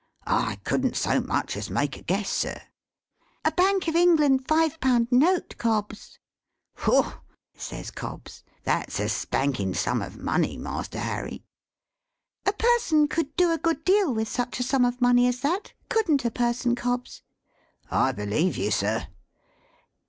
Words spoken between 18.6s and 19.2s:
sir!"